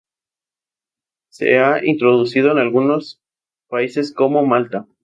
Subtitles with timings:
[1.29, 3.21] Se ha introducido en algunos
[3.67, 4.87] países como Malta.